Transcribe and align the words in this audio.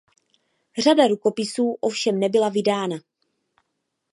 Řada 0.77 1.07
rukopisů 1.07 1.77
ovšem 1.81 2.19
nebyla 2.19 2.49
vydána. 2.49 2.97